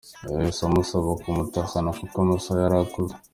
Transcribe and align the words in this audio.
Yahise 0.33 0.61
amusaba 0.67 1.09
kumutahana 1.21 1.89
kuko 1.99 2.15
amasaha 2.19 2.57
yari 2.63 2.77
akuze. 2.83 3.15